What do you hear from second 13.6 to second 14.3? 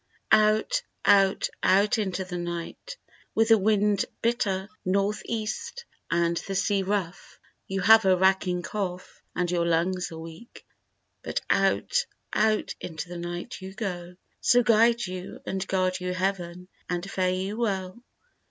you go,